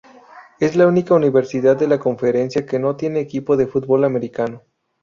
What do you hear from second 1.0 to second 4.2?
universidad de la conferencia que no tiene equipo de fútbol